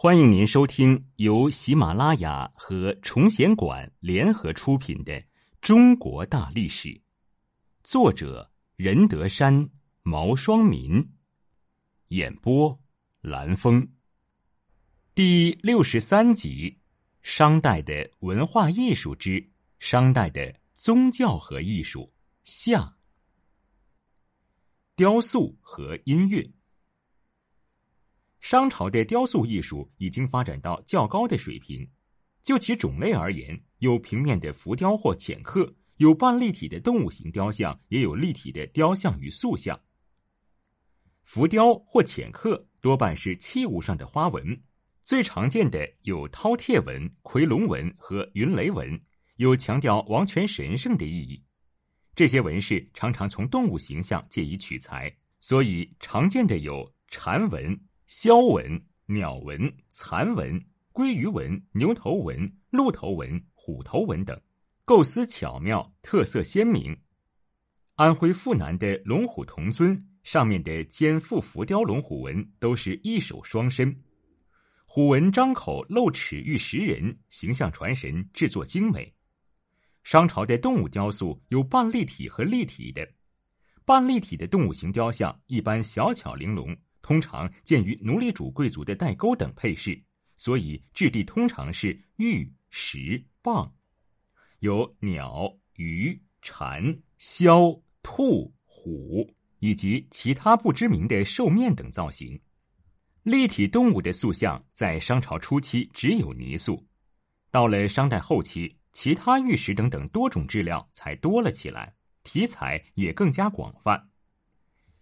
[0.00, 5.12] 欢迎您收听由喜马拉雅和崇贤馆联合出品的
[5.60, 6.88] 《中国大历史》，
[7.82, 9.68] 作者任德山、
[10.04, 11.04] 毛双民，
[12.10, 12.78] 演播
[13.22, 13.88] 蓝峰，
[15.16, 16.78] 第六十三集：
[17.22, 19.44] 商代的文化艺术之
[19.80, 22.96] 商代的宗教和艺术下，
[24.94, 26.48] 雕塑和音乐。
[28.40, 31.88] 商朝的雕塑艺术已经发展到较高的水平，
[32.42, 39.78] 就其种类而言，有平面的浮雕或浅刻，有半立体的动物形雕像，也有立体的雕像与塑像。
[41.24, 44.62] 浮雕或浅刻多半是器物上的花纹，
[45.04, 48.98] 最常见的有饕餮纹、夔龙纹和云雷纹，
[49.36, 51.42] 有强调王权神圣的意义。
[52.14, 57.78] 这些纹饰常常从动物形象借以取材，所以常见的有蝉纹。
[58.08, 60.58] 鸮纹、鸟纹、蚕纹、
[60.94, 64.40] 鲑鱼纹、牛头纹、鹿头纹、虎头纹等，
[64.86, 66.96] 构思巧妙，特色鲜明。
[67.96, 73.94] 安徽阜南的龙虎铜尊上面的肩腹浮雕龙虎纹都是一手双身，
[74.86, 79.14] 虎纹张口露齿欲食人，形象传神，制作精美。
[80.02, 83.06] 商朝的动物雕塑有半立体和立体的，
[83.84, 86.74] 半立体的动物形雕像一般小巧玲珑。
[87.08, 89.98] 通常见于奴隶主贵族的带钩等配饰，
[90.36, 93.72] 所以质地通常是玉石蚌，
[94.58, 96.84] 有鸟、鱼、蝉、
[97.18, 99.26] 枭、兔、虎
[99.60, 102.38] 以及其他不知名的兽面等造型。
[103.22, 106.86] 立体动物的塑像在商朝初期只有泥塑，
[107.50, 114.10] 到了商代后期，其他玉石等等多种质料才多了起来，题材也更加广泛。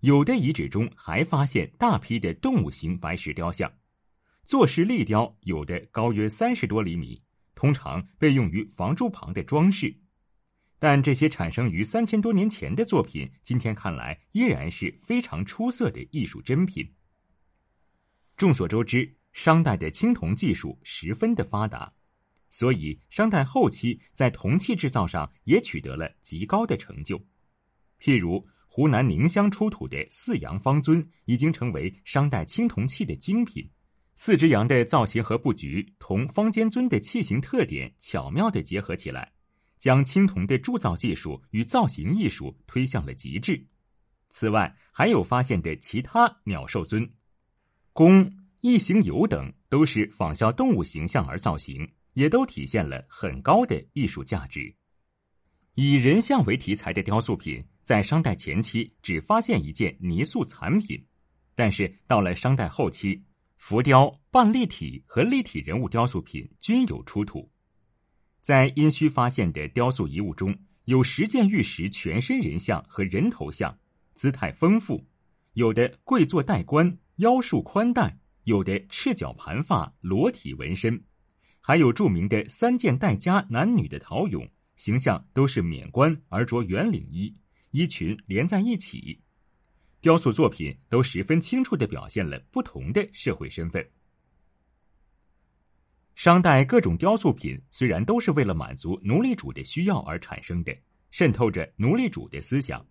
[0.00, 3.72] 有的遗址中还发现大批的动物形白石雕像，
[4.44, 7.20] 坐式立雕有的高约三十多厘米，
[7.56, 9.92] 通常被用于房柱旁的装饰。
[10.78, 16.94] 但这些产生于三千多年前的作品，今天看来依然是非常出色的艺术珍品。
[18.36, 21.92] 众所周知，商代的青铜技术十分的发达，
[22.50, 27.18] 所以商代后期在铜器制造上也取得了极高的成就，
[28.00, 28.46] 譬如。
[28.70, 33.68] 湖南宁乡出土的四羊方尊已经成为商代青铜器的精品。
[34.14, 39.32] 四只羊的造型和布局同方尖尊的器型特点巧妙的结合起来，
[39.78, 43.66] 将青铜的铸造技术与造型艺术推向了极致。
[44.28, 47.10] 此外，还有发现的其他鸟兽尊、
[47.92, 48.30] 弓、
[48.60, 54.72] 异形游等，都是仿效动物形象而造型，也都体现了很高的艺术价值。
[55.74, 57.64] 以人像为题材的雕塑品。
[57.88, 61.02] 在商代前期只发现一件泥塑残品，
[61.54, 63.24] 但是到了商代后期，
[63.56, 67.50] 浮雕、半立体和立体人物雕塑品均有出土。
[68.42, 70.54] 在殷墟发现的雕塑遗物中，
[70.84, 73.74] 有十件玉石全身人像和人头像，
[74.12, 75.02] 姿态丰富，
[75.54, 81.02] 有的跪坐戴冠，腰束宽带，有的赤脚盘发，裸体纹身，
[81.62, 84.46] 还有著名的三件戴枷男女的陶俑，
[84.76, 87.34] 形象都是免冠而着圆领衣。
[87.70, 89.20] 衣裙连在一起，
[90.00, 93.86] 雕塑作品都十分清楚的表现了不同的社会身份。
[96.14, 100.76] 商代各种雕塑品虽然都是为了满足奴隶主的需要而产生的，
[101.10, 102.84] 渗透着奴隶主的思想，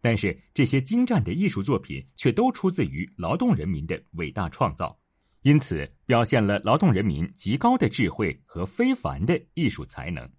[0.00, 4.98] 但是这些精湛的艺术作品却都出自于劳动人民的伟大创造，
[5.42, 10.30] 因此表现了劳动人民极高的智慧和非凡的艺术才能。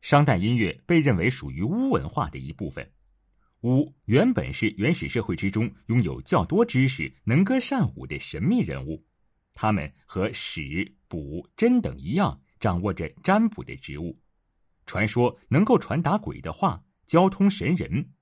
[0.00, 2.92] 商代音乐被认为属于巫文化的一部分。
[3.62, 9.04] 巫原本是原始社会之中拥有较多知识、能歌善舞的神秘人物，
[9.52, 14.20] 他们和史、卜、真等一样，掌握着占卜的职务。
[14.84, 18.12] 传说能够传达鬼的话，交通神人。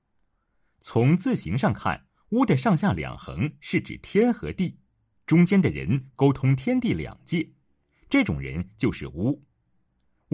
[0.80, 4.78] 从字形上看，巫的上下两横是指天和地，
[5.26, 7.46] 中间的人沟通天地两界，
[8.08, 9.44] 这种人就是巫。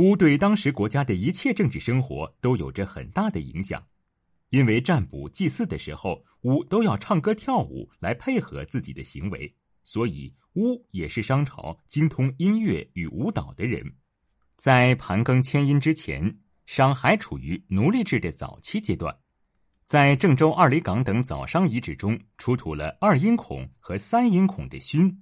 [0.01, 3.87] 巫对当时国家的一切政治生活都有着很大的影响，
[4.49, 9.55] 因为占卜祭祀的时候，巫都要唱歌跳舞来配合自己的行为，
[9.85, 13.85] 所以巫也是商朝精通音乐与舞蹈的人。
[14.57, 19.15] 在盘庚迁殷之前，商还处于奴隶制的早期阶段，
[19.85, 25.15] 在郑州二里岗等早商遗址中出土了二音孔和三音孔的埙，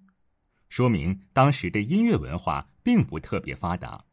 [0.69, 4.05] 说明当时的音乐文化并不特别发达。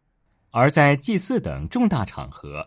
[0.58, 2.66] 而在祭祀等重大场合，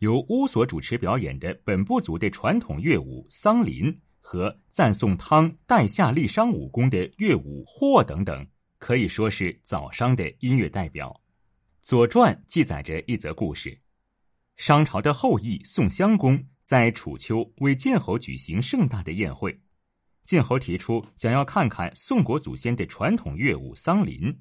[0.00, 8.46] 由巫所主持表演的本部族的传统乐舞桑林和赞颂汤代夏立商武功的乐舞霍等等，
[8.76, 11.08] 可以说是早商的音乐代表。
[11.80, 13.80] 《左传》记载着一则故事：
[14.58, 19.58] 商朝的后裔宋襄公在楚丘为晋侯举行盛大的宴会，
[20.26, 24.38] 晋侯提出想要看看宋国祖先的传统乐舞桑林。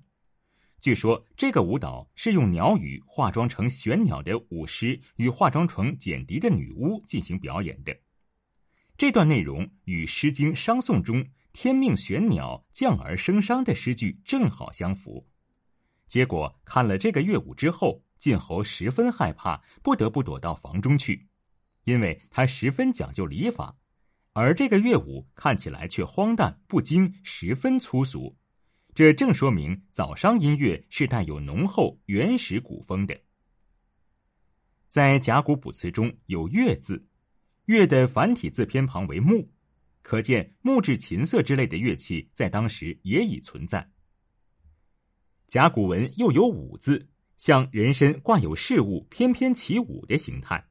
[0.80, 7.96] 据说这个舞蹈是用鸟语化妆成玄鸟的舞狮与化妆成简狄的女巫进行表演的。
[8.98, 15.26] 这段内容与《诗经·商颂》中“天命玄鸟，降而生商”的诗句正好相符。
[16.08, 21.28] 结果看了这个乐舞之后，晋侯十分害怕，不得不躲到房中去，
[21.84, 23.78] 因为他十分讲究礼法，
[24.34, 28.36] 而这个乐舞看起来却荒诞不经，十分粗俗。
[28.94, 33.18] 这正说明早商音乐是带有浓厚原始古风的。
[34.88, 37.08] 在甲骨卜辞中有“乐”字
[37.66, 39.50] ，“乐”的繁体字偏旁为“木”，
[40.02, 43.92] 可见木质琴瑟之类的乐器在当时也已存在。
[45.48, 47.08] 甲骨文又有“舞”字，
[47.38, 50.68] 像人身挂有饰物翩翩起舞的形态。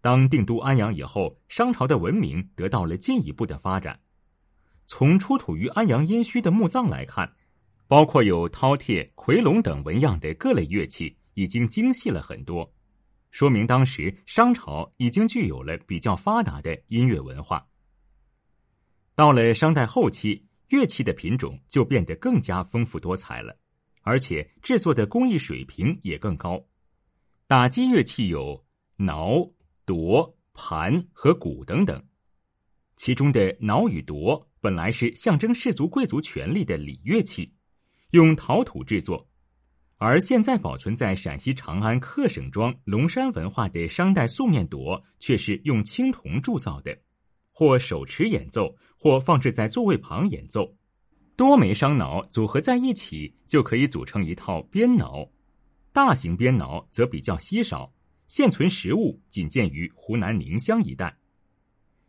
[0.00, 4.00] 当定都安阳以后，商朝的文明得到了进一步的发展。
[4.88, 7.30] 从出土于安阳殷墟的墓葬来看，
[7.86, 12.72] 包括有饕餮、夔龙等纹样的各类乐器，已经精细了很多，
[13.30, 17.68] 说明当时商朝已经具有了比较发达的音乐文化。
[19.14, 23.54] 到了商代后期，乐器的品种就变得更加丰富多彩了，
[24.00, 26.64] 而且制作的工艺水平也更高。
[27.46, 28.64] 打击乐器有
[28.96, 29.52] 铙、
[29.84, 32.02] 铎、盘和鼓等等，
[32.96, 34.47] 其中的铙与铎。
[34.60, 37.52] 本来是象征氏族贵族权力的礼乐器，
[38.10, 39.28] 用陶土制作，
[39.96, 46.96] 而现在保存在陕西长安客省庄龙山文化的商代素面铎，却是用青铜铸造的，
[47.52, 50.74] 或手持演奏，或放置在座位旁演奏。
[51.36, 55.28] 多枚商铙组合在一起，就可以组成一套编铙。
[55.92, 57.92] 大型编铙则比较稀少，
[58.28, 61.17] 现存实物仅见于湖南宁乡一带。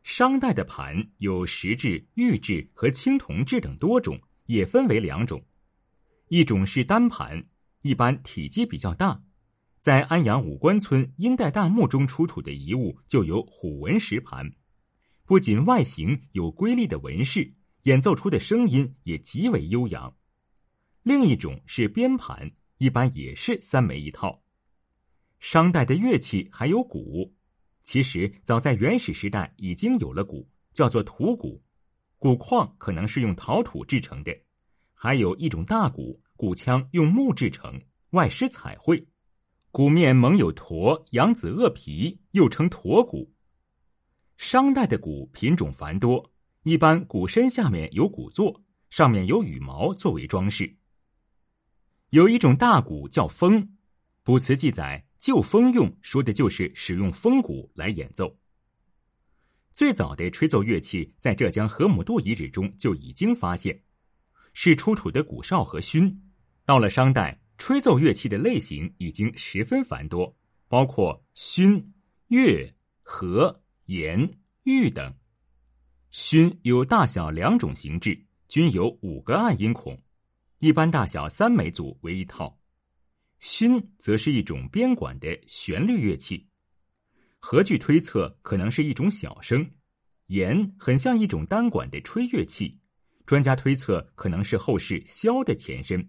[0.04, 5.44] 商代的盘有石质、玉质和青铜制等多种，也分为两种。
[6.30, 7.48] 一种是单盘，
[7.82, 9.22] 一般体积比较大。
[9.80, 14.52] 在安阳五官村殷代大墓中出土的遗物就有虎纹石盘，
[15.26, 17.54] 不仅外形有瑰丽的纹饰，
[17.84, 20.16] 演奏出的声音也极为悠扬。
[21.04, 24.44] 另一种是边盘，一般也是三枚一套。
[25.40, 27.34] 商代的乐器还有鼓。
[27.90, 31.60] 其实，早在原始时代已经有了鼓，叫做土鼓，
[32.20, 34.32] 鼓框可能是用陶土制成的；
[34.94, 37.82] 还有一种大鼓，鼓腔用木制成，
[38.12, 39.08] 外施彩绘，
[39.72, 43.34] 鼓面蒙有驼、羊子鳄皮，又称驼鼓。
[44.38, 46.32] 商代的鼓品种繁多，
[46.62, 50.78] 一般鼓身下面有鼓座，上面有羽毛作为装饰。
[52.12, 53.76] 有一种大鼓叫风，
[54.22, 55.09] 卜辞记载。
[55.20, 58.36] 就风用说的就是使用风鼓来演奏。
[59.74, 63.82] 最早的吹奏乐器在浙江河姆渡遗址中就已经发现，
[64.54, 66.14] 是出土的鼓哨和埙。
[66.66, 70.36] 到了商代，吹奏乐器的类型已经十分繁多，
[70.68, 71.84] 包括埙、
[72.28, 74.30] 乐、和、盐、
[74.64, 75.14] 玉等。
[76.12, 79.98] 埙有大小两种形制，均有五个按音孔，
[80.60, 82.59] 一般大小三枚组为一套。
[83.42, 86.48] 埙则是一种编管的旋律乐器，
[87.40, 89.70] 何惧推测可能是一种小声。
[90.28, 92.78] 言很像一种单管的吹乐器，
[93.26, 96.08] 专家推测可能是后世箫的前身。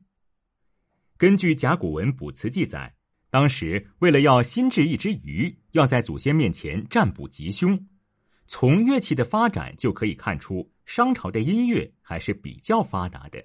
[1.16, 2.94] 根据甲骨文卜辞记载，
[3.30, 7.86] 当时为了要新制一只鱼，要在祖先面前占卜吉凶。
[8.46, 13.42] 从乐器的发展就可以看出，商朝的音乐还是比较发达的。